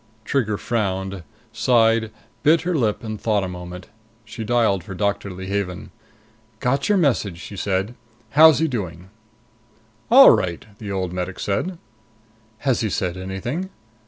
Trigger 0.25 0.57
frowned, 0.57 1.21
sighed, 1.53 2.09
bit 2.41 2.61
her 2.61 2.75
lip 2.75 3.03
and 3.03 3.21
thought 3.21 3.43
a 3.43 3.47
moment. 3.47 3.87
She 4.25 4.43
dialed 4.43 4.83
for 4.83 4.95
Doctor 4.95 5.29
Leehaven. 5.29 5.91
"Got 6.59 6.89
your 6.89 6.97
message," 6.97 7.37
she 7.39 7.55
said. 7.55 7.93
"How's 8.31 8.57
he 8.57 8.67
doing?" 8.67 9.11
"All 10.09 10.31
right," 10.31 10.65
the 10.79 10.91
old 10.91 11.13
medic 11.13 11.39
said. 11.39 11.77
"Has 12.65 12.79
he 12.81 12.89
said 12.89 13.15
anything?" 13.15 13.69